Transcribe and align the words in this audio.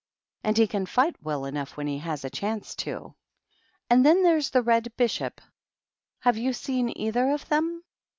And 0.43 0.57
he 0.57 0.65
can 0.65 0.87
fight 0.87 1.15
well 1.21 1.45
enough 1.45 1.77
when 1.77 1.85
he 1.85 1.99
h 2.03 2.23
a 2.25 2.29
chance, 2.31 2.73
too. 2.73 3.13
And 3.87 4.03
then 4.03 4.23
there's 4.23 4.49
the 4.49 4.63
Red 4.63 4.91
Bishoj 4.97 5.33
Have 6.21 6.37
you 6.37 6.53
seen 6.53 6.91
either 6.97 7.29
of 7.29 7.47
them?" 7.49 7.83